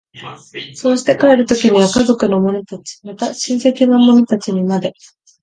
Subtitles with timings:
[0.73, 4.93] そうして帰る時には家族の者たち、また親戚の者たちにまで、